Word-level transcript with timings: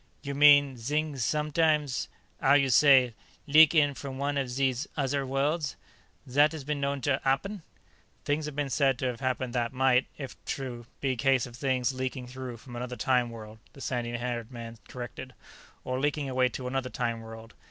"You 0.23 0.33
mean, 0.33 0.77
zings 0.77 1.23
sometimes, 1.23 2.07
'ow 2.41 2.53
you 2.55 2.69
say, 2.71 3.13
leak 3.45 3.75
in 3.75 3.93
from 3.93 4.17
one 4.17 4.35
of 4.35 4.49
zees 4.49 4.87
ozzer 4.97 5.27
worlds? 5.27 5.75
Zat 6.27 6.53
has 6.53 6.63
been 6.63 6.81
known 6.81 7.01
to 7.01 7.21
'appen?" 7.23 7.61
"Things 8.25 8.47
have 8.47 8.55
been 8.55 8.71
said 8.71 8.97
to 8.97 9.05
have 9.05 9.19
happened 9.19 9.53
that 9.53 9.73
might, 9.73 10.07
if 10.17 10.43
true, 10.43 10.87
be 11.01 11.15
cases 11.15 11.45
of 11.45 11.55
things 11.55 11.93
leaking 11.93 12.25
through 12.25 12.57
from 12.57 12.75
another 12.75 12.95
time 12.97 13.29
world," 13.29 13.59
the 13.73 13.79
sandy 13.81 14.17
haired 14.17 14.51
man 14.51 14.79
corrected. 14.87 15.35
"Or 15.83 15.99
leaking 15.99 16.27
away 16.27 16.49
to 16.49 16.65
another 16.65 16.89
time 16.89 17.21
world." 17.21 17.53